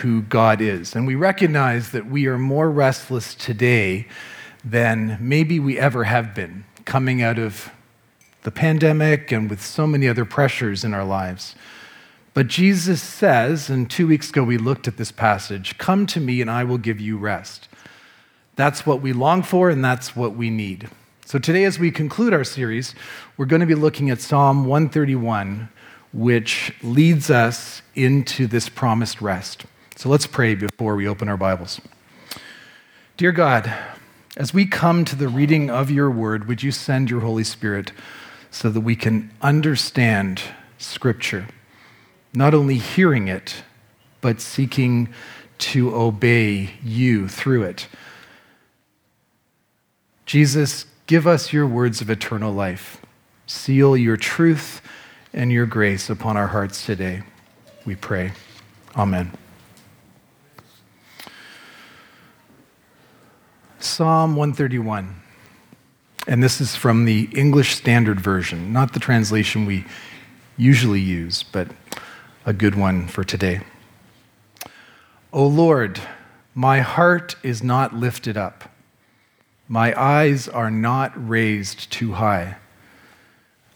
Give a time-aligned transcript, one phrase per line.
[0.00, 0.94] who God is.
[0.94, 4.06] And we recognize that we are more restless today
[4.64, 7.70] than maybe we ever have been, coming out of
[8.42, 11.54] the pandemic and with so many other pressures in our lives.
[12.32, 16.40] But Jesus says, and two weeks ago we looked at this passage Come to me
[16.40, 17.68] and I will give you rest.
[18.56, 20.88] That's what we long for and that's what we need.
[21.30, 22.92] So today, as we conclude our series,
[23.36, 25.68] we're going to be looking at Psalm 131,
[26.12, 29.64] which leads us into this promised rest.
[30.00, 31.78] So let's pray before we open our Bibles.
[33.18, 33.70] Dear God,
[34.34, 37.92] as we come to the reading of your word, would you send your Holy Spirit
[38.50, 40.40] so that we can understand
[40.78, 41.48] Scripture,
[42.32, 43.56] not only hearing it,
[44.22, 45.10] but seeking
[45.58, 47.86] to obey you through it?
[50.24, 53.02] Jesus, give us your words of eternal life.
[53.46, 54.80] Seal your truth
[55.34, 57.22] and your grace upon our hearts today.
[57.84, 58.32] We pray.
[58.96, 59.32] Amen.
[64.00, 65.14] Psalm 131.
[66.26, 69.84] And this is from the English Standard Version, not the translation we
[70.56, 71.68] usually use, but
[72.46, 73.60] a good one for today.
[75.34, 76.00] O Lord,
[76.54, 78.70] my heart is not lifted up,
[79.68, 82.56] my eyes are not raised too high.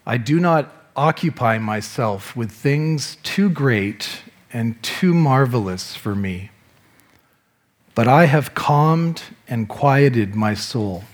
[0.06, 6.50] I do not occupy myself with things too great and too marvelous for me.
[7.94, 11.04] But I have calmed and quieted my soul.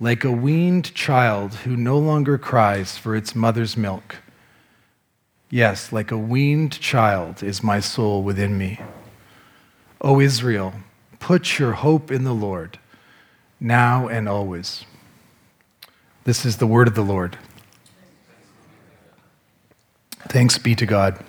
[0.00, 4.16] Like a weaned child who no longer cries for its mother's milk.
[5.50, 8.80] Yes, like a weaned child is my soul within me.
[10.00, 10.74] O Israel,
[11.18, 12.78] put your hope in the Lord,
[13.58, 14.84] now and always.
[16.24, 17.38] This is the word of the Lord.
[20.28, 21.24] Thanks be to God.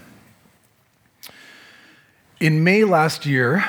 [2.40, 3.66] In May last year,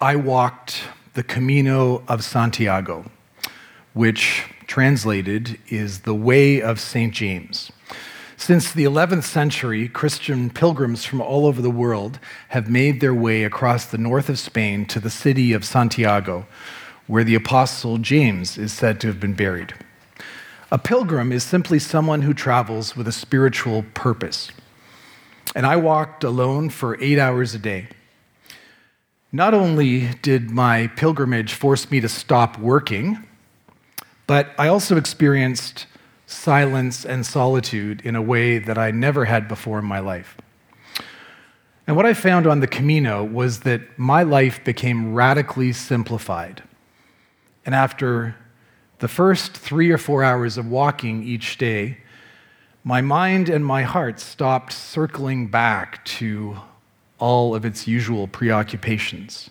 [0.00, 3.10] I walked the Camino of Santiago,
[3.92, 7.12] which translated is the Way of St.
[7.12, 7.70] James.
[8.38, 12.18] Since the 11th century, Christian pilgrims from all over the world
[12.48, 16.46] have made their way across the north of Spain to the city of Santiago,
[17.06, 19.74] where the Apostle James is said to have been buried.
[20.72, 24.50] A pilgrim is simply someone who travels with a spiritual purpose.
[25.54, 27.88] And I walked alone for eight hours a day.
[29.36, 33.22] Not only did my pilgrimage force me to stop working,
[34.26, 35.86] but I also experienced
[36.24, 40.38] silence and solitude in a way that I never had before in my life.
[41.86, 46.62] And what I found on the Camino was that my life became radically simplified.
[47.66, 48.36] And after
[49.00, 51.98] the first three or four hours of walking each day,
[52.82, 56.56] my mind and my heart stopped circling back to
[57.18, 59.50] all of its usual preoccupations.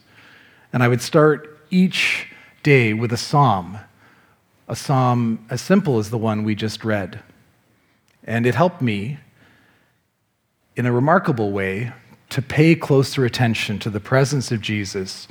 [0.72, 2.28] And I would start each
[2.64, 3.80] day with a psalm,
[4.68, 7.22] a psalm as simple as the one we just read.
[8.24, 9.20] And it helped me
[10.76, 11.94] in a remarkable way
[12.30, 15.28] to pay closer attention to the presence of Jesus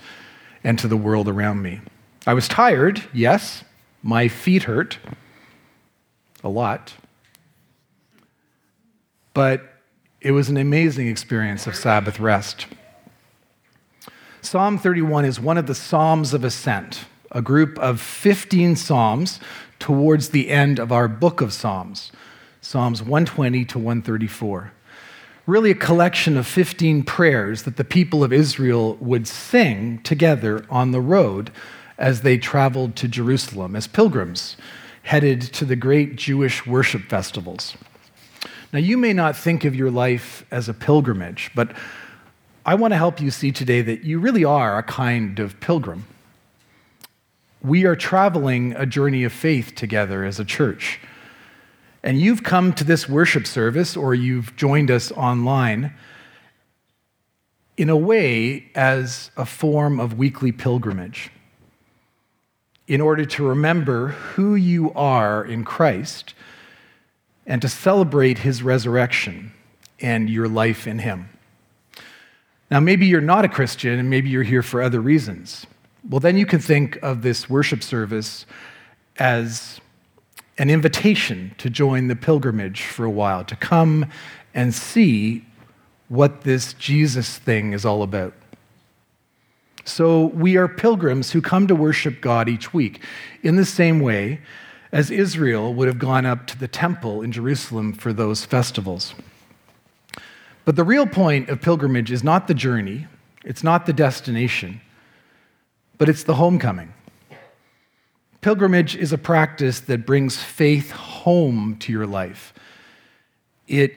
[0.63, 1.81] and to the world around me.
[2.27, 3.65] I was tired, yes.
[4.03, 4.99] My feet hurt
[6.43, 6.95] a lot.
[9.35, 9.74] But
[10.25, 12.67] it was an amazing experience of Sabbath rest.
[14.41, 19.39] Psalm 31 is one of the Psalms of Ascent, a group of 15 Psalms
[19.79, 22.11] towards the end of our book of Psalms,
[22.63, 24.73] Psalms 120 to 134.
[25.47, 30.93] Really, a collection of 15 prayers that the people of Israel would sing together on
[30.93, 31.51] the road
[31.99, 34.57] as they traveled to Jerusalem as pilgrims
[35.03, 37.77] headed to the great Jewish worship festivals.
[38.75, 41.71] Now, you may not think of your life as a pilgrimage, but
[42.67, 46.07] I want to help you see today that you really are a kind of pilgrim.
[47.63, 50.99] We are traveling a journey of faith together as a church.
[52.03, 55.95] And you've come to this worship service or you've joined us online
[57.77, 61.31] in a way as a form of weekly pilgrimage
[62.89, 66.35] in order to remember who you are in Christ
[67.47, 69.53] and to celebrate his resurrection
[70.01, 71.29] and your life in him.
[72.71, 75.67] Now, maybe you're not a Christian and maybe you're here for other reasons.
[76.09, 78.47] Well, then you can think of this worship service
[79.19, 79.81] as
[80.59, 84.11] an invitation to join the pilgrimage for a while, to come
[84.55, 85.45] and see
[86.09, 88.35] what this Jesus thing is all about.
[89.85, 93.03] So we are pilgrims who come to worship God each week
[93.43, 94.41] in the same way
[94.95, 99.13] as Israel would have gone up to the temple in Jerusalem for those festivals.
[100.65, 103.09] But the real point of pilgrimage is not the journey,
[103.45, 104.81] it's not the destination,
[105.99, 106.95] but it's the homecoming.
[108.41, 112.55] Pilgrimage is a practice that brings faith home to your life.
[113.67, 113.97] It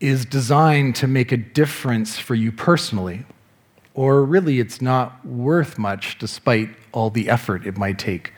[0.00, 3.24] is designed to make a difference for you personally,
[3.94, 8.32] or really it's not worth much despite all the effort it might take.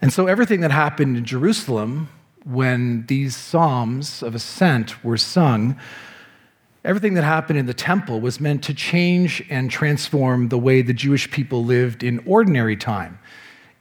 [0.00, 2.08] And so, everything that happened in Jerusalem
[2.44, 5.78] when these psalms of ascent were sung,
[6.84, 10.94] everything that happened in the temple was meant to change and transform the way the
[10.94, 13.18] Jewish people lived in ordinary time,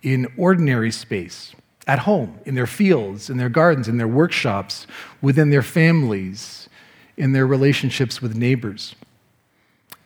[0.01, 1.53] in ordinary space,
[1.85, 4.87] at home, in their fields, in their gardens, in their workshops,
[5.21, 6.67] within their families,
[7.15, 8.95] in their relationships with neighbors.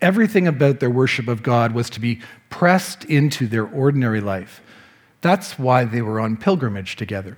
[0.02, 2.20] Everything about their worship of God was to be
[2.50, 4.62] pressed into their ordinary life.
[5.22, 7.38] That's why they were on pilgrimage together.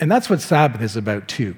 [0.00, 1.56] And that's what Sabbath is about, too.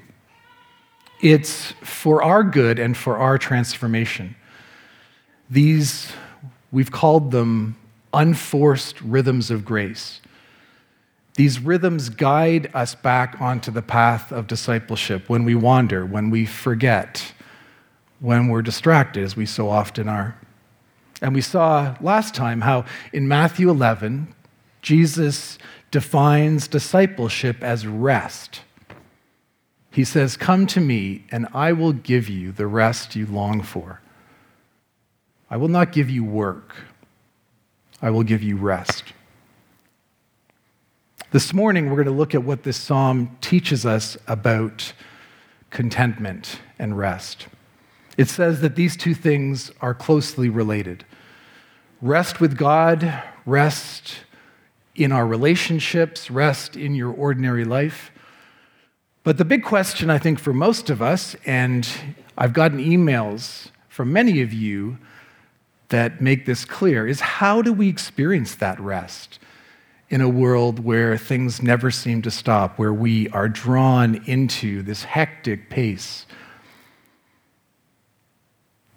[1.21, 4.35] It's for our good and for our transformation.
[5.50, 6.11] These,
[6.73, 7.77] we've called them
[8.15, 10.21] unforced rhythms of grace.
[11.35, 16.47] These rhythms guide us back onto the path of discipleship when we wander, when we
[16.47, 17.33] forget,
[18.21, 20.38] when we're distracted, as we so often are.
[21.23, 24.35] And we saw last time how in Matthew 11,
[24.82, 25.59] Jesus
[25.91, 28.62] defines discipleship as rest.
[29.91, 34.00] He says, Come to me, and I will give you the rest you long for.
[35.50, 36.77] I will not give you work,
[38.00, 39.12] I will give you rest.
[41.33, 44.93] This morning, we're going to look at what this psalm teaches us about
[45.71, 47.47] contentment and rest.
[48.17, 51.05] It says that these two things are closely related
[52.03, 54.25] rest with God, rest
[55.00, 58.11] in our relationships, rest in your ordinary life.
[59.25, 61.88] But the big question, I think, for most of us, and
[62.37, 64.99] I've gotten emails from many of you
[65.88, 69.38] that make this clear, is how do we experience that rest
[70.11, 75.05] in a world where things never seem to stop, where we are drawn into this
[75.05, 76.26] hectic pace?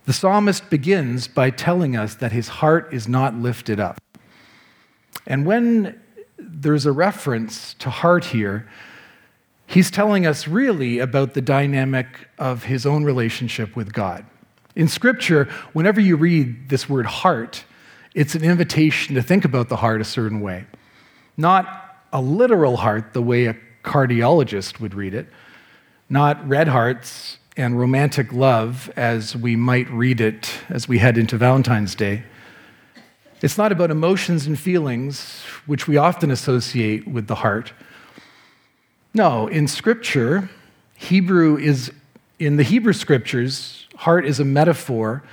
[0.05, 4.02] The psalmist begins by telling us that his heart is not lifted up.
[5.25, 5.99] And when
[6.37, 8.67] there's a reference to heart here,
[9.65, 14.25] he's telling us really about the dynamic of his own relationship with God.
[14.75, 17.63] In Scripture, whenever you read this word heart,
[18.15, 20.65] it's an invitation to think about the heart a certain way.
[21.37, 25.27] Not a literal heart, the way a cardiologist would read it,
[26.09, 31.37] not red hearts and romantic love as we might read it as we head into
[31.37, 32.23] Valentine's Day.
[33.43, 37.73] It's not about emotions and feelings, which we often associate with the heart.
[39.13, 40.49] No, in Scripture,
[40.95, 41.91] Hebrew is,
[42.39, 45.23] in the Hebrew Scriptures, heart is a metaphor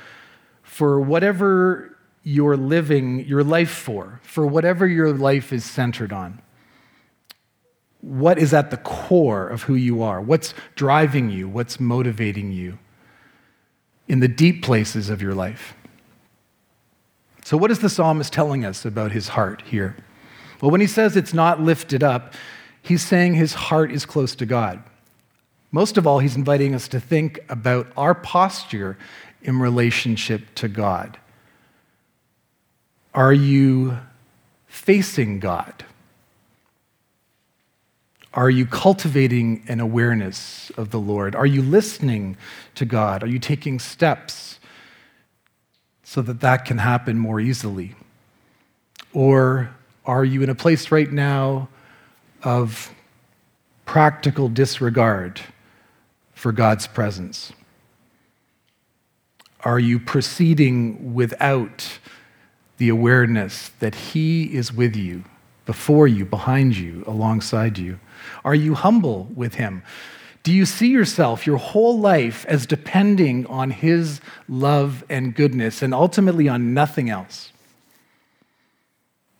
[0.65, 6.43] for whatever you're living your life for, for whatever your life is centered on.
[8.01, 10.21] What is at the core of who you are?
[10.21, 11.49] What's driving you?
[11.49, 12.81] What's motivating you
[14.09, 15.77] in the deep places of your life?
[17.50, 19.97] So, what is the psalmist telling us about his heart here?
[20.62, 22.35] Well, when he says it's not lifted up,
[22.81, 24.81] he's saying his heart is close to God.
[25.73, 28.97] Most of all, he's inviting us to think about our posture
[29.43, 31.19] in relationship to God.
[33.15, 33.98] Are you
[34.69, 35.84] facing God?
[38.32, 41.34] Are you cultivating an awareness of the Lord?
[41.34, 42.36] Are you listening
[42.77, 43.25] to God?
[43.25, 44.59] Are you taking steps
[46.10, 47.94] so that that can happen more easily?
[49.12, 49.70] Or
[50.05, 51.69] are you in a place right now
[52.43, 52.93] of
[53.84, 55.40] practical disregard
[56.34, 57.52] for God's presence?
[59.60, 62.00] Are you proceeding without
[62.79, 65.22] the awareness that He is with you,
[65.64, 68.00] before you, behind you, alongside you?
[68.44, 69.84] Are you humble with Him?
[70.43, 75.93] Do you see yourself, your whole life, as depending on His love and goodness and
[75.93, 77.53] ultimately on nothing else?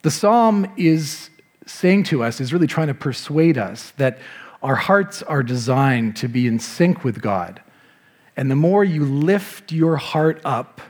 [0.03, 1.31] The psalm is
[1.67, 4.19] saying to us, is really trying to persuade us that
[4.63, 7.63] our hearts are designed to be in sync with God.
[8.37, 10.81] And the more you lift your heart up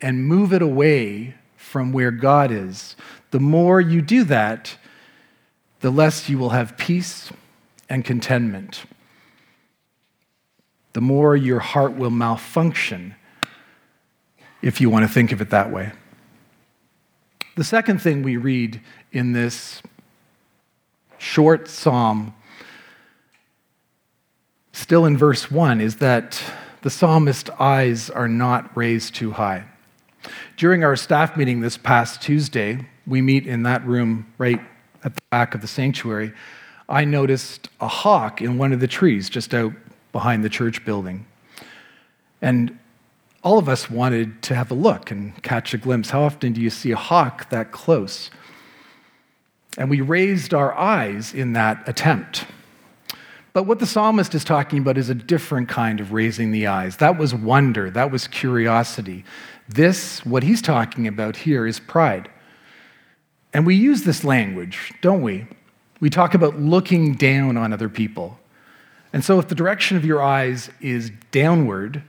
[0.00, 2.96] and move it away from where God is,
[3.30, 4.76] the more you do that,
[5.80, 7.30] the less you will have peace
[7.90, 8.84] and contentment
[10.92, 13.14] the more your heart will malfunction,
[14.62, 15.92] if you want to think of it that way.
[17.56, 18.80] The second thing we read
[19.12, 19.82] in this
[21.18, 22.34] short psalm
[24.78, 26.40] still in verse 1, is that
[26.82, 29.64] the psalmist's eyes are not raised too high.
[30.56, 34.60] During our staff meeting this past Tuesday, we meet in that room right
[35.02, 36.32] at the back of the sanctuary.
[36.88, 39.72] I noticed a hawk in one of the trees just out
[40.18, 41.24] behind the church building.
[42.42, 42.76] And
[43.44, 46.10] all of us wanted to have a look and catch a glimpse.
[46.10, 48.32] How often do you see a hawk that close?
[49.76, 52.46] And we raised our eyes in that attempt.
[53.52, 56.96] But what the psalmist is talking about is a different kind of raising the eyes.
[56.96, 59.24] That was wonder, that was curiosity.
[59.68, 62.28] This, what he's talking about here, is pride.
[63.52, 65.46] And we use this language, don't we?
[66.00, 68.37] We talk about looking down on other people.
[69.18, 72.04] And so, if the direction of your eyes is downward,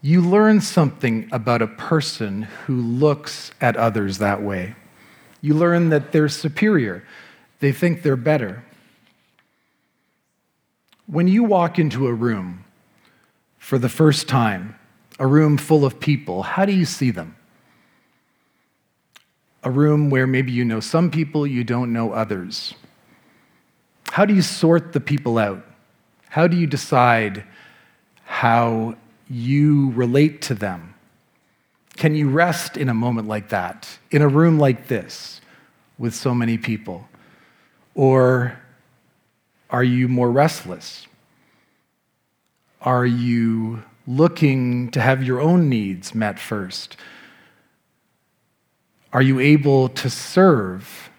[0.00, 4.76] you learn something about a person who looks at others that way.
[5.40, 7.02] You learn that they're superior,
[7.58, 8.64] they think they're better.
[11.06, 12.64] When you walk into a room
[13.58, 14.78] for the first time,
[15.18, 17.34] a room full of people, how do you see them?
[19.64, 22.74] A room where maybe you know some people, you don't know others.
[24.14, 25.66] How do you sort the people out?
[26.28, 27.42] How do you decide
[28.22, 28.94] how
[29.28, 30.94] you relate to them?
[31.96, 35.40] Can you rest in a moment like that, in a room like this,
[35.98, 37.08] with so many people?
[37.96, 38.56] Or
[39.68, 41.08] are you more restless?
[42.82, 46.96] Are you looking to have your own needs met first?
[49.12, 51.10] Are you able to serve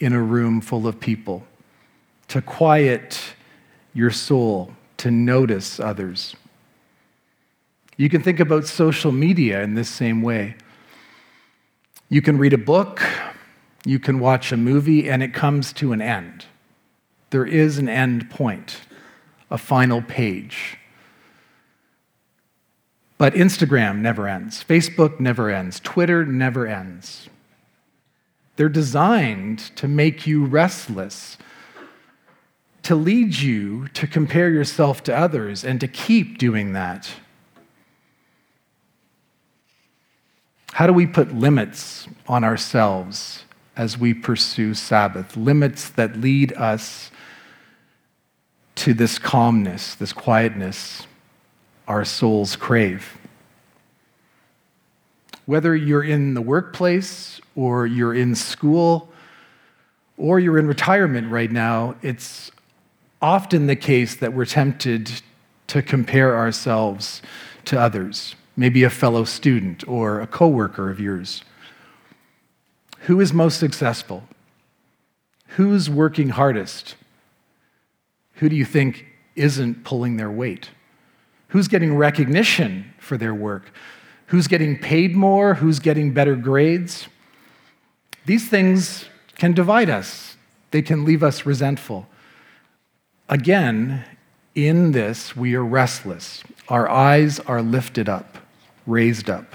[0.00, 1.46] in a room full of people,
[2.28, 3.34] to quiet
[3.94, 6.36] your soul, to notice others?
[7.96, 10.54] You can think about social media in this same way.
[12.08, 13.02] You can read a book,
[13.84, 16.46] you can watch a movie, and it comes to an end.
[17.30, 18.80] There is an end point,
[19.50, 20.78] a final page.
[23.18, 27.28] But Instagram never ends, Facebook never ends, Twitter never ends.
[28.56, 31.36] They're designed to make you restless,
[32.88, 37.10] to lead you to compare yourself to others, and to keep doing that.
[40.72, 43.44] How do we put limits on ourselves
[43.76, 45.36] as we pursue Sabbath?
[45.36, 47.10] Limits that lead us
[48.76, 51.06] to this calmness, this quietness
[51.88, 53.18] our souls crave.
[55.44, 59.10] Whether you're in the workplace or you're in school
[60.16, 62.50] or you're in retirement right now, it's
[63.20, 65.22] often the case that we're tempted
[65.68, 67.20] to compare ourselves
[67.64, 71.44] to others maybe a fellow student or a coworker of yours.
[73.02, 74.24] Who is most successful?
[75.50, 76.96] Who's working hardest?
[78.34, 79.06] Who do you think
[79.36, 80.70] isn't pulling their weight?
[81.48, 83.70] Who's getting recognition for their work?
[84.26, 85.54] Who's getting paid more?
[85.54, 87.06] Who's getting better grades?
[88.26, 89.04] These things
[89.36, 90.36] can divide us,
[90.72, 92.08] they can leave us resentful.
[93.28, 94.04] Again,
[94.54, 96.42] in this, we are restless.
[96.68, 98.38] Our eyes are lifted up
[98.88, 99.54] raised up.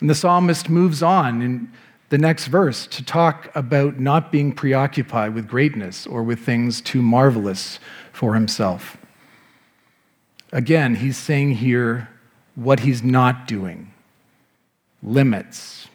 [0.00, 1.70] And the psalmist moves on in
[2.08, 7.02] the next verse to talk about not being preoccupied with greatness or with things too
[7.02, 7.78] marvelous
[8.12, 8.96] for himself.
[10.52, 12.08] Again, he's saying here
[12.54, 13.92] what he's not doing,
[15.02, 15.88] limits,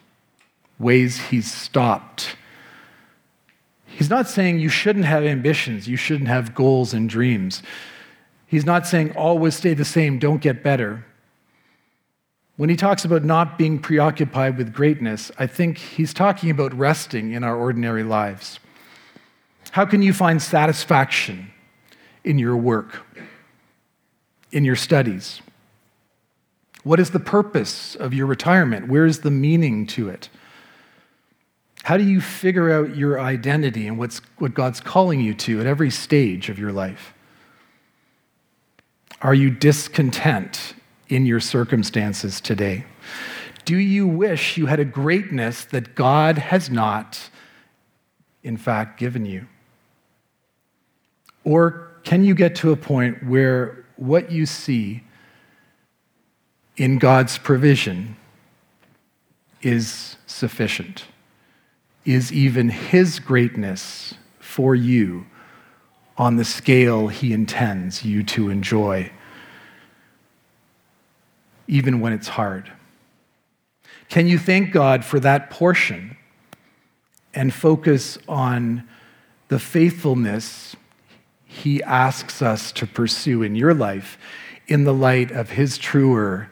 [0.78, 2.36] ways he's stopped.
[4.00, 7.62] He's not saying you shouldn't have ambitions, you shouldn't have goals and dreams.
[8.46, 11.04] He's not saying always stay the same, don't get better.
[12.56, 17.32] When he talks about not being preoccupied with greatness, I think he's talking about resting
[17.32, 18.58] in our ordinary lives.
[19.72, 21.50] How can you find satisfaction
[22.24, 23.06] in your work,
[24.50, 25.42] in your studies?
[26.84, 28.88] What is the purpose of your retirement?
[28.88, 30.30] Where is the meaning to it?
[31.82, 35.66] How do you figure out your identity and what's, what God's calling you to at
[35.66, 37.14] every stage of your life?
[39.22, 40.74] Are you discontent
[41.08, 42.84] in your circumstances today?
[43.64, 47.30] Do you wish you had a greatness that God has not,
[48.42, 49.46] in fact, given you?
[51.44, 55.02] Or can you get to a point where what you see
[56.76, 58.16] in God's provision
[59.62, 61.04] is sufficient?
[62.04, 65.26] Is even His greatness for you
[66.16, 69.10] on the scale He intends you to enjoy,
[71.66, 72.72] even when it's hard?
[74.08, 76.16] Can you thank God for that portion
[77.32, 78.88] and focus on
[79.48, 80.76] the faithfulness
[81.44, 84.16] he asks us to pursue in your life
[84.68, 86.48] in the light of his truer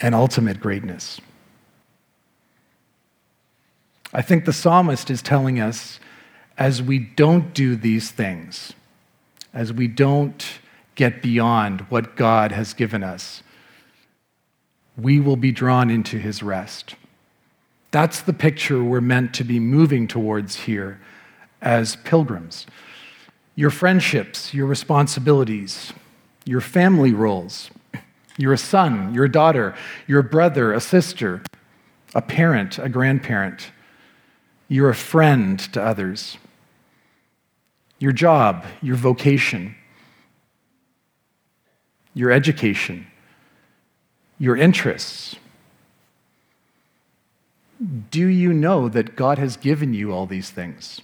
[0.00, 1.20] and ultimate greatness.
[4.18, 6.00] I think the psalmist is telling us
[6.56, 8.72] as we don't do these things,
[9.54, 10.44] as we don't
[10.96, 13.44] get beyond what God has given us,
[14.96, 16.96] we will be drawn into his rest.
[17.92, 21.00] That's the picture we're meant to be moving towards here
[21.62, 22.66] as pilgrims.
[23.54, 25.92] Your friendships, your responsibilities,
[26.44, 27.70] your family roles.
[28.36, 29.76] You're a son, you're a daughter,
[30.08, 31.40] you're a brother, a sister,
[32.16, 33.70] a parent, a grandparent.
[34.68, 36.36] You're a friend to others.
[37.98, 39.74] Your job, your vocation,
[42.14, 43.06] your education,
[44.38, 45.36] your interests.
[48.10, 51.00] Do you know that God has given you all these things?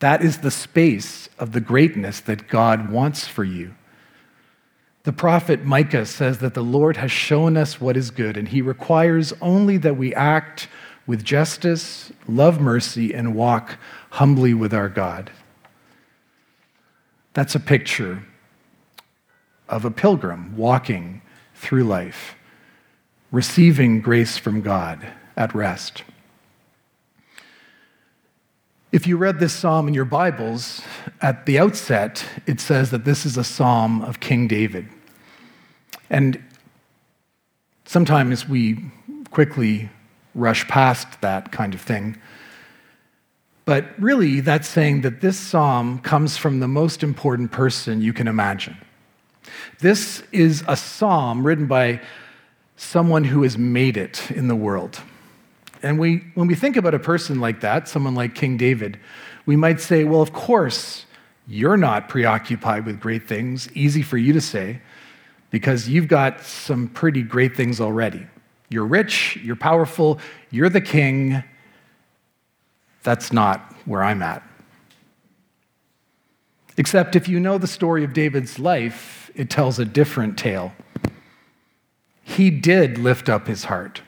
[0.00, 3.74] That is the space of the greatness that God wants for you.
[5.04, 8.60] The prophet Micah says that the Lord has shown us what is good, and he
[8.60, 10.68] requires only that we act
[11.10, 13.78] with justice, love mercy, and walk
[14.10, 15.28] humbly with our God.
[17.34, 18.22] That's a picture
[19.68, 21.20] of a pilgrim walking
[21.56, 22.36] through life,
[23.32, 25.04] receiving grace from God
[25.36, 26.04] at rest.
[28.92, 30.80] If you read this psalm in your Bibles,
[31.20, 34.86] at the outset, it says that this is a psalm of King David.
[36.08, 36.40] And
[37.84, 38.92] sometimes we
[39.32, 39.90] quickly
[40.34, 42.16] rush past that kind of thing.
[43.64, 48.26] But really, that's saying that this psalm comes from the most important person you can
[48.26, 48.76] imagine.
[49.80, 52.00] This is a psalm written by
[52.76, 55.00] someone who has made it in the world.
[55.82, 58.98] And we, when we think about a person like that, someone like King David,
[59.46, 61.06] we might say, well, of course,
[61.46, 63.68] you're not preoccupied with great things.
[63.74, 64.80] Easy for you to say,
[65.50, 68.26] because you've got some pretty great things already.
[68.70, 70.18] You're rich, you're powerful,
[70.50, 71.44] you're the king.
[73.02, 74.42] That's not where I'm at.
[76.76, 80.72] Except if you know the story of David's life, it tells a different tale.
[82.22, 84.02] He did lift up his heart.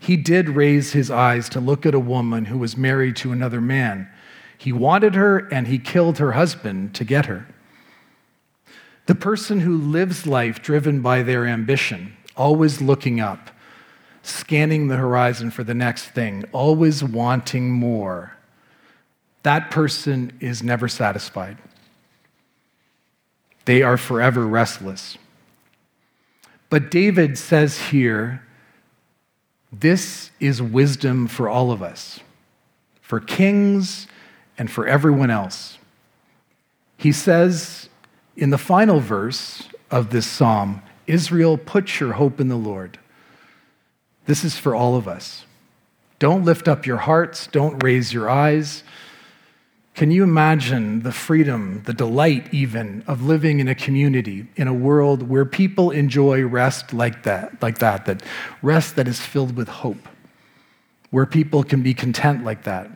[0.00, 3.60] He did raise his eyes to look at a woman who was married to another
[3.60, 4.10] man.
[4.58, 7.46] He wanted her and he killed her husband to get her.
[9.06, 13.50] The person who lives life driven by their ambition, always looking up,
[14.26, 18.36] scanning the horizon for the next thing, always wanting more,
[19.42, 21.56] that person is never satisfied.
[23.64, 25.16] They are forever restless.
[26.68, 28.42] But David says here
[29.72, 32.20] this is wisdom for all of us,
[33.00, 34.06] for kings
[34.58, 35.78] and for everyone else.
[36.96, 37.88] He says
[38.36, 42.98] in the final verse of this psalm Israel, put your hope in the Lord.
[44.26, 45.44] This is for all of us.
[46.18, 48.82] Don't lift up your hearts, don't raise your eyes.
[49.94, 54.74] Can you imagine the freedom, the delight even of living in a community, in a
[54.74, 58.22] world where people enjoy rest like that, like that, that
[58.60, 60.08] rest that is filled with hope,
[61.10, 62.90] where people can be content like that?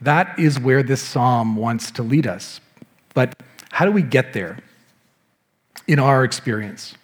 [0.00, 2.60] That is where this psalm wants to lead us.
[3.14, 4.58] But how do we get there
[5.88, 6.94] in our experience?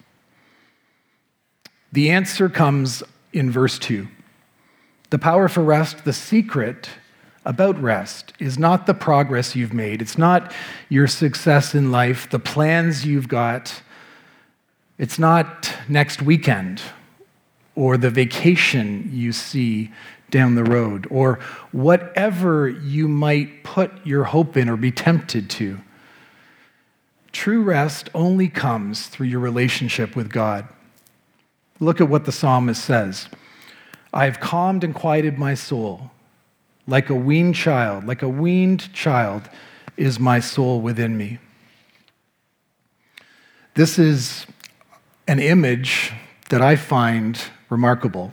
[1.92, 4.08] The answer comes in verse 2.
[5.10, 6.90] The power for rest, the secret
[7.44, 10.52] about rest is not the progress you've made, it's not
[10.90, 13.82] your success in life, the plans you've got,
[14.98, 16.82] it's not next weekend
[17.74, 19.90] or the vacation you see
[20.30, 21.38] down the road or
[21.72, 25.78] whatever you might put your hope in or be tempted to.
[27.32, 30.68] True rest only comes through your relationship with God.
[31.80, 33.28] Look at what the psalmist says
[34.12, 36.10] I have calmed and quieted my soul.
[36.86, 39.42] Like a weaned child, like a weaned child
[39.96, 41.38] is my soul within me.
[43.74, 44.46] This is
[45.26, 46.12] an image
[46.48, 47.38] that I find
[47.68, 48.32] remarkable.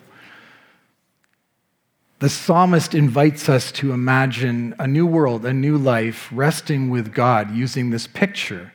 [2.19, 7.51] The psalmist invites us to imagine a new world, a new life, resting with God
[7.53, 8.71] using this picture.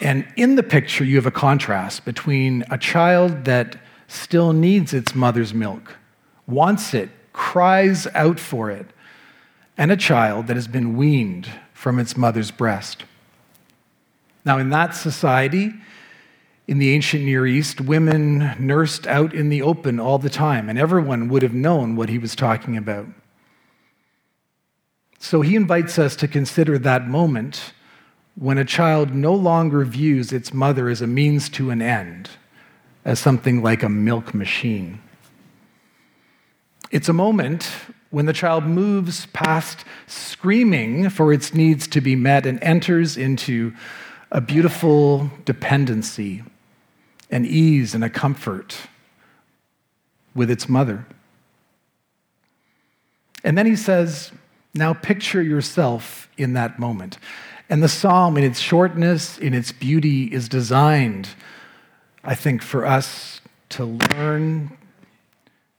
[0.00, 3.76] And in the picture, you have a contrast between a child that
[4.08, 5.96] still needs its mother's milk,
[6.46, 8.86] wants it, cries out for it,
[9.76, 13.04] and a child that has been weaned from its mother's breast.
[14.44, 15.72] Now, in that society,
[16.66, 20.78] in the ancient Near East, women nursed out in the open all the time, and
[20.78, 23.06] everyone would have known what he was talking about.
[25.18, 27.72] So he invites us to consider that moment
[28.34, 32.30] when a child no longer views its mother as a means to an end,
[33.04, 35.00] as something like a milk machine.
[36.90, 37.70] It's a moment
[38.10, 43.72] when the child moves past screaming for its needs to be met and enters into
[44.30, 46.42] a beautiful dependency,
[47.30, 48.76] an ease, and a comfort
[50.34, 51.06] with its mother.
[53.44, 54.32] And then he says,
[54.74, 57.18] Now picture yourself in that moment.
[57.72, 61.30] And the psalm, in its shortness, in its beauty, is designed,
[62.22, 64.76] I think, for us to learn,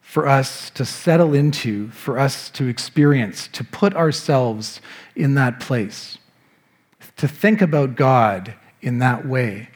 [0.01, 4.81] for us to settle into, for us to experience, to put ourselves
[5.15, 6.17] in that place,
[7.17, 9.69] to think about God in that way,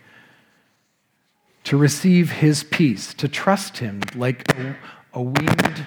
[1.66, 4.76] to receive His peace, to trust Him like a,
[5.14, 5.86] a weaned,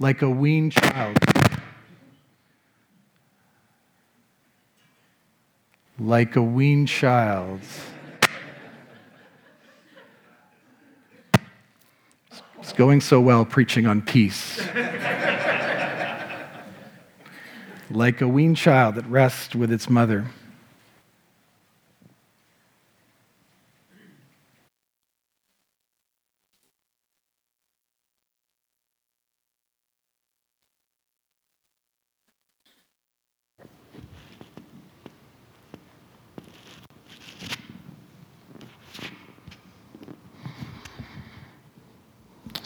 [0.00, 1.33] like a weaned child.
[5.98, 7.60] Like a weaned child.
[12.58, 14.58] It's going so well preaching on peace.
[17.90, 20.26] like a weaned child that rests with its mother.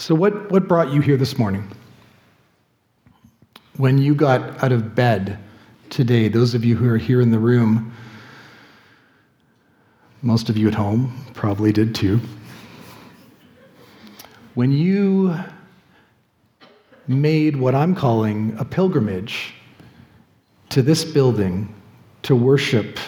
[0.08, 1.70] So, what, what brought you here this morning?
[3.76, 5.38] When you got out of bed
[5.90, 7.92] today, those of you who are here in the room,
[10.22, 12.22] most of you at home probably did too.
[14.54, 15.38] When you
[17.06, 19.52] made what I'm calling a pilgrimage
[20.70, 21.74] to this building
[22.22, 22.98] to worship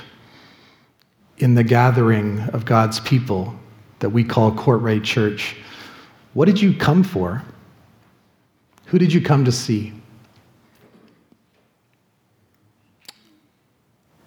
[1.39, 3.59] in the gathering of God's people
[4.01, 5.57] that we call Courtright Church,
[6.33, 7.43] what did you come for?
[8.87, 9.93] Who did you come to see?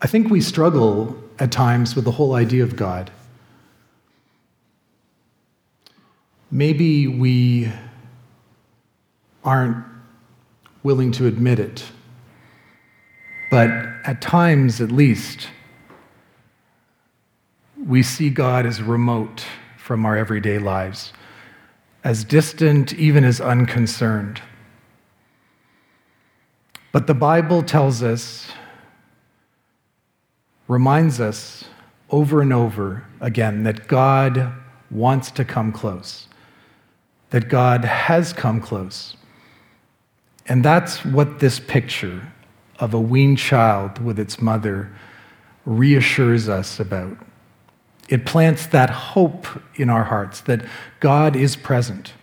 [0.01, 3.09] I think we struggle at times with the whole idea of God.
[6.51, 7.71] Maybe we
[9.43, 9.83] aren't
[10.83, 11.85] willing to admit it,
[13.49, 15.47] but at times at least,
[17.85, 19.45] we see God as remote
[19.77, 21.13] from our everyday lives
[22.03, 24.41] as distant, even as unconcerned.
[26.91, 28.51] But the Bible tells us,
[30.67, 31.65] reminds us
[32.09, 34.53] over and over again that God
[34.91, 36.27] wants to come close,
[37.31, 39.15] that God has come close.
[40.45, 42.33] And that's what this picture
[42.79, 44.91] of a weaned child with its mother
[45.65, 47.17] reassures us about.
[48.09, 50.65] It plants that hope in our hearts that
[50.99, 52.13] God is present,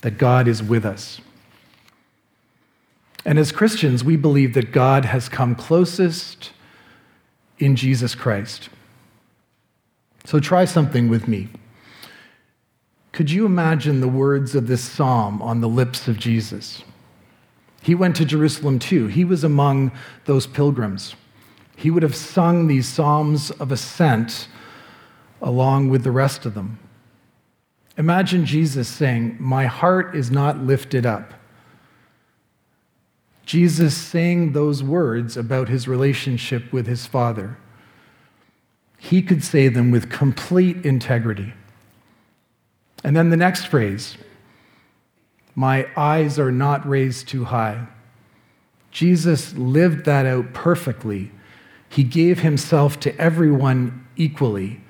[0.00, 1.20] that God is with us.
[3.24, 6.52] And as Christians, we believe that God has come closest
[7.58, 8.68] in Jesus Christ.
[10.24, 11.48] So try something with me.
[13.12, 16.82] Could you imagine the words of this psalm on the lips of Jesus?
[17.82, 19.06] He went to Jerusalem too.
[19.06, 19.92] He was among
[20.26, 21.14] those pilgrims
[21.76, 24.48] he would have sung these psalms of ascent
[25.42, 26.78] along with the rest of them.
[27.98, 31.34] Imagine Jesus saying, My heart is not lifted up.
[33.44, 37.58] Jesus saying those words about his relationship with his Father.
[38.98, 41.52] He could say them with complete integrity.
[43.04, 44.16] And then the next phrase,
[45.54, 47.86] My eyes are not raised too high.
[48.90, 51.30] Jesus lived that out perfectly
[51.96, 54.82] he gave himself to everyone equally,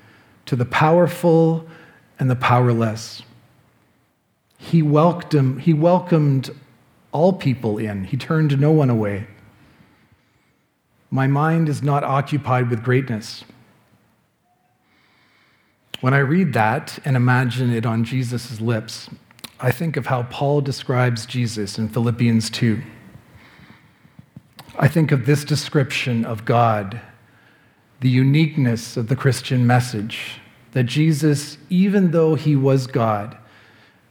[0.45, 1.65] to the powerful
[2.19, 3.23] and the powerless.
[4.57, 6.49] He welcomed, he welcomed
[7.13, 9.25] all people in, he turned no one away.
[11.09, 13.45] My mind is not occupied with greatness.
[16.01, 19.09] When I read that and imagine it on Jesus' lips,
[19.61, 22.81] I think of how Paul describes Jesus in Philippians 2.
[24.79, 27.01] I think of this description of God,
[28.01, 30.39] the uniqueness of the Christian message,
[30.73, 33.35] that Jesus, even though he was God,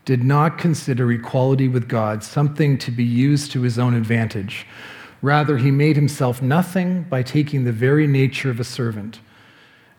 [0.05, 4.66] did not consider equality with God something to be used to his own advantage.
[5.22, 9.20] Rather, he made himself nothing by taking the very nature of a servant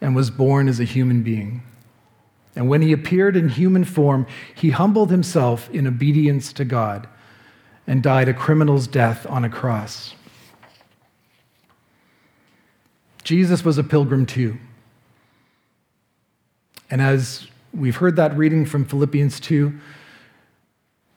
[0.01, 1.63] and was born as a human being.
[2.57, 7.07] And when he appeared in human form, he humbled himself in obedience to God
[7.85, 10.13] and died a criminal's death on a cross.
[13.27, 14.57] Jesus was a pilgrim too.
[16.89, 19.77] And as we've heard that reading from Philippians 2,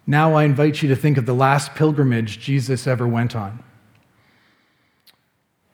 [0.09, 3.63] now I invite you to think of the last pilgrimage Jesus ever went on.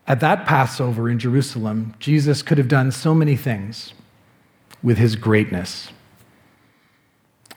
[0.06, 3.94] At that Passover in Jerusalem, Jesus could have done so many things
[4.82, 5.88] with his greatness.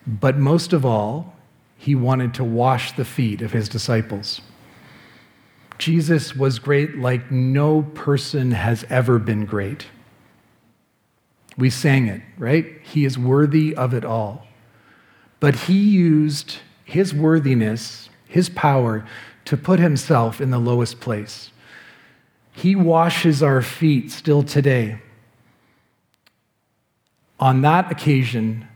[0.08, 1.34] But most of all,
[1.76, 4.40] he wanted to wash the feet of his disciples.
[5.80, 9.88] Jesus was great like no person has ever been great.
[11.58, 12.66] We sang it, right?
[12.84, 14.46] He is worthy of it all.
[15.40, 19.06] But he used his worthiness, his power,
[19.46, 21.52] to put himself in the lowest place.
[22.52, 25.00] He washes our feet still today.
[27.40, 28.68] On that occasion,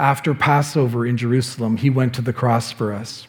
[0.00, 3.28] after Passover in Jerusalem, he went to the cross for us.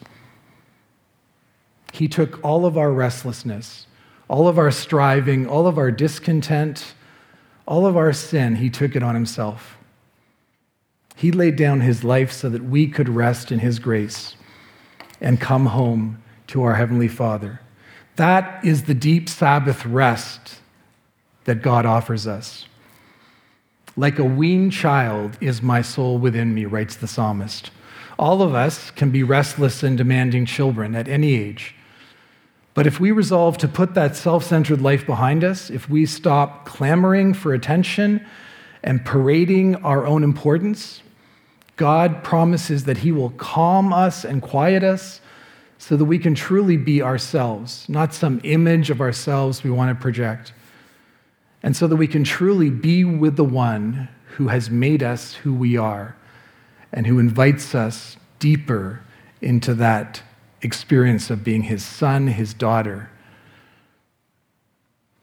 [2.02, 3.86] He took all of our restlessness,
[4.26, 6.94] all of our striving, all of our discontent,
[7.64, 9.76] all of our sin, he took it on himself.
[11.14, 14.34] He laid down his life so that we could rest in his grace
[15.20, 17.60] and come home to our Heavenly Father.
[18.16, 20.56] That is the deep Sabbath rest
[21.44, 22.66] that God offers us.
[23.96, 27.70] Like a weaned child is my soul within me, writes the psalmist.
[28.18, 31.76] All of us can be restless and demanding children at any age.
[32.74, 36.64] But if we resolve to put that self centered life behind us, if we stop
[36.64, 38.24] clamoring for attention
[38.82, 41.02] and parading our own importance,
[41.76, 45.20] God promises that He will calm us and quiet us
[45.78, 50.00] so that we can truly be ourselves, not some image of ourselves we want to
[50.00, 50.52] project
[51.62, 55.54] and so that we can truly be with the one who has made us who
[55.54, 56.16] we are
[56.92, 59.00] and who invites us deeper
[59.40, 60.22] into that
[60.62, 63.10] experience of being his son, his daughter.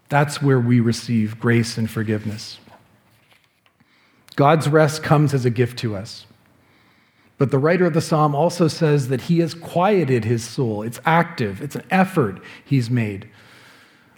[0.10, 2.60] That's where we receive grace and forgiveness.
[4.36, 6.26] God's rest comes as a gift to us.
[7.38, 10.82] But the writer of the psalm also says that he has quieted his soul.
[10.84, 13.30] It's active, it's an effort he's made.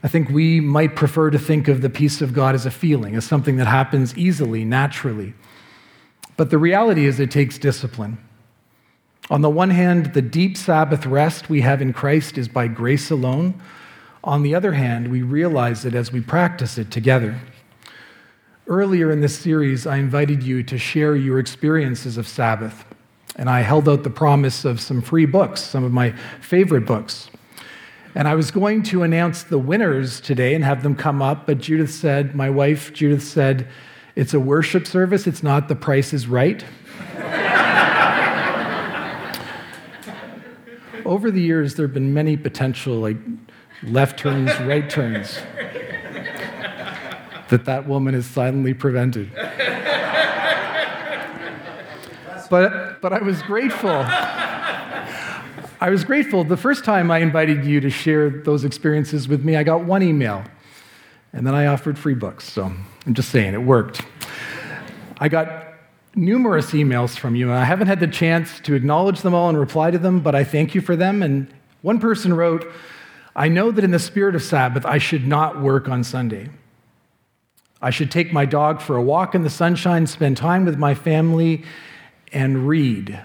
[0.04, 3.16] I think we might prefer to think of the peace of God as a feeling,
[3.16, 5.36] as something that happens easily, naturally.
[6.38, 8.18] But the reality is, it takes discipline.
[9.32, 13.10] On the one hand, the deep Sabbath rest we have in Christ is by grace
[13.10, 13.62] alone.
[14.26, 17.40] On the other hand, we realize it as we practice it together.
[18.68, 22.84] Earlier in this series, I invited you to share your experiences of Sabbath,
[23.38, 27.30] and I held out the promise of some free books, some of my favorite books.
[28.16, 31.60] And I was going to announce the winners today and have them come up, but
[31.60, 33.70] Judith said, my wife, Judith said,
[34.14, 36.66] it's a worship service, it's not the price is right.
[41.06, 43.18] Over the years, there have been many potential, like
[43.84, 45.40] left turns, right turns,
[47.50, 49.32] that that woman has silently prevented.
[52.50, 53.90] But, but I was grateful.
[55.82, 56.44] I was grateful.
[56.44, 60.04] The first time I invited you to share those experiences with me, I got one
[60.04, 60.44] email.
[61.34, 62.52] And then I offered free books.
[62.52, 62.66] So
[63.06, 64.02] I'm just saying, it worked.
[65.18, 65.71] I got
[66.16, 69.58] numerous emails from you, and I haven't had the chance to acknowledge them all and
[69.58, 71.24] reply to them, but I thank you for them.
[71.24, 71.48] And
[71.82, 72.66] one person wrote,
[73.36, 76.50] I know that in the spirit of Sabbath, I should not work on Sunday.
[77.82, 80.94] I should take my dog for a walk in the sunshine, spend time with my
[80.94, 81.64] family,
[82.32, 83.20] and read.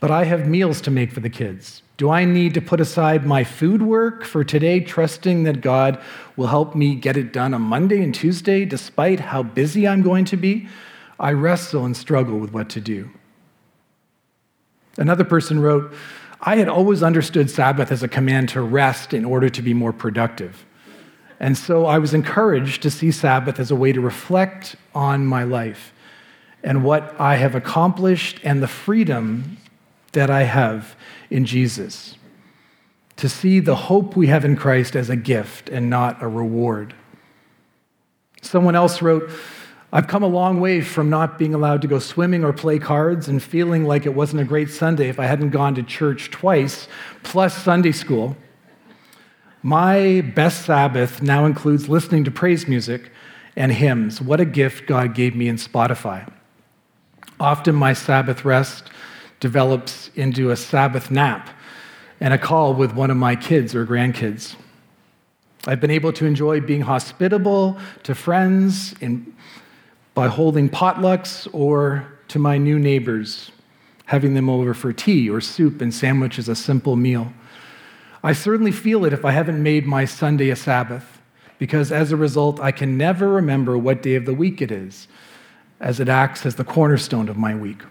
[0.00, 1.82] But I have meals to make for the kids.
[1.96, 6.02] Do I need to put aside my food work for today, trusting that God
[6.36, 10.26] will help me get it done on Monday and Tuesday, despite how busy I'm going
[10.26, 10.68] to be?
[11.18, 13.10] I wrestle and struggle with what to do.
[14.98, 15.92] Another person wrote,
[16.40, 19.92] I had always understood Sabbath as a command to rest in order to be more
[19.92, 20.64] productive.
[21.40, 25.44] And so I was encouraged to see Sabbath as a way to reflect on my
[25.44, 25.92] life
[26.62, 29.58] and what I have accomplished and the freedom
[30.12, 30.96] that I have
[31.30, 32.16] in Jesus.
[33.16, 36.94] To see the hope we have in Christ as a gift and not a reward.
[38.42, 39.30] Someone else wrote,
[39.96, 43.28] I've come a long way from not being allowed to go swimming or play cards
[43.28, 46.86] and feeling like it wasn't a great Sunday if I hadn't gone to church twice,
[47.22, 48.36] plus Sunday school.
[49.62, 53.10] My best Sabbath now includes listening to praise music
[53.56, 54.20] and hymns.
[54.20, 56.30] What a gift God gave me in Spotify.
[57.40, 58.90] Often my Sabbath rest
[59.40, 61.48] develops into a Sabbath nap
[62.20, 64.56] and a call with one of my kids or grandkids.
[65.66, 69.34] I've been able to enjoy being hospitable to friends in,
[70.16, 73.50] by holding potlucks or to my new neighbors
[74.06, 77.30] having them over for tea or soup and sandwiches, a simple meal.
[78.24, 81.20] I certainly feel it if I haven't made my Sunday a Sabbath,
[81.58, 85.06] because as a result, I can never remember what day of the week it is,
[85.80, 87.82] as it acts as the cornerstone of my week.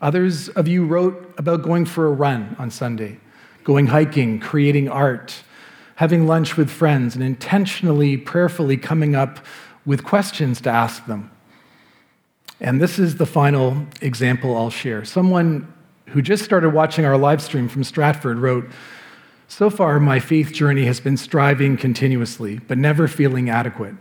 [0.00, 3.18] Others of you wrote about going for a run on Sunday,
[3.62, 5.42] going hiking, creating art,
[5.96, 9.44] having lunch with friends, and intentionally, prayerfully coming up
[9.86, 11.30] with questions to ask them.
[12.60, 15.04] And this is the final example I'll share.
[15.04, 15.72] Someone
[16.08, 18.68] who just started watching our live stream from Stratford wrote,
[19.48, 23.94] So far, my faith journey has been striving continuously, but never feeling adequate.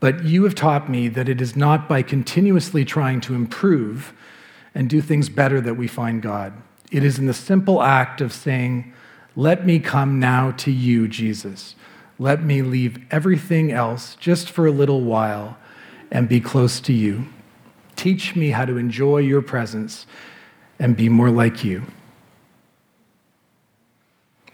[0.00, 4.12] But you have taught me that it is not by continuously trying to improve
[4.74, 6.54] and do things better that we find God.
[6.90, 8.92] It is in the simple act of saying,
[9.36, 11.76] Let me come now to you, Jesus.
[12.18, 15.56] Let me leave everything else just for a little while
[16.10, 17.26] and be close to you.
[17.96, 20.06] Teach me how to enjoy your presence
[20.78, 21.82] and be more like you.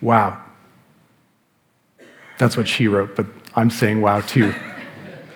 [0.01, 0.43] Wow.
[2.39, 4.55] That's what she wrote, but I'm saying wow too.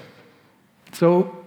[0.93, 1.43] so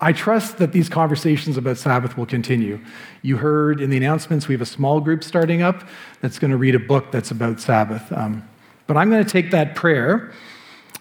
[0.00, 2.80] I trust that these conversations about Sabbath will continue.
[3.20, 5.86] You heard in the announcements we have a small group starting up
[6.22, 8.10] that's going to read a book that's about Sabbath.
[8.10, 8.48] Um,
[8.90, 10.32] but I'm going to take that prayer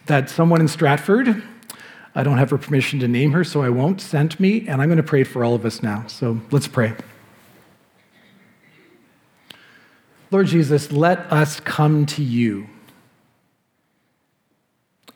[0.05, 1.41] that someone in Stratford
[2.13, 4.89] I don't have her permission to name her, so I won't, sent me, and I'm
[4.89, 6.05] going to pray for all of us now.
[6.05, 6.93] So let's pray.
[10.29, 12.67] Lord Jesus, let us come to you.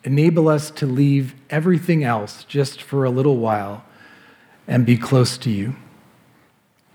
[0.04, 3.86] Enable us to leave everything else just for a little while
[4.68, 5.76] and be close to you.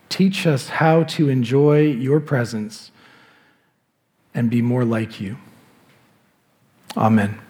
[0.09, 2.91] Teach us how to enjoy your presence
[4.35, 5.37] and be more like you.
[6.97, 7.48] Amen.